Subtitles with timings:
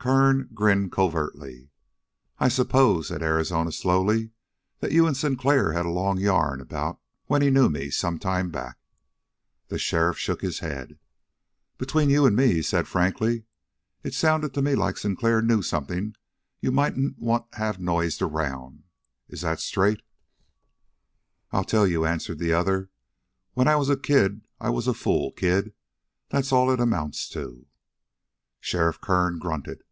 [0.00, 1.70] Kern grinned covertly.
[2.38, 4.30] "I s'pose," said Arizona slowly,
[4.78, 8.50] "that you and Sinclair had a long yarn about when he knew me some time
[8.50, 8.78] back?"
[9.66, 11.00] The sheriff shook his head.
[11.78, 13.42] "Between you and me," he said frankly,
[14.04, 16.14] "it sounded to me like Sinclair knew something
[16.60, 18.84] you mightn't want to have noised around.
[19.28, 20.02] Is that straight?"
[21.50, 22.88] "I'll tell you," answered the other.
[23.54, 25.74] "When I was a kid I was a fool kid.
[26.30, 27.66] That's all it amounts to."
[28.60, 29.82] Sheriff Kern grunted.